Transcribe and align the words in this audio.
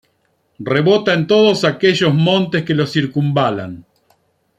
rebota 0.65 1.13
en 1.13 1.27
todos 1.27 1.63
aquellos 1.63 2.11
montes 2.11 2.63
que 2.65 2.73
lo 2.73 2.87
circunvalan 2.87 3.85